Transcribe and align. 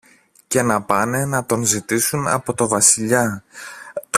και 0.47 0.61
να 0.61 0.81
πάνε 0.81 1.25
να 1.25 1.45
τον 1.45 1.63
ζητήσουν 1.63 2.27
από 2.27 2.53
το 2.53 2.67
Βασιλιά. 2.67 3.43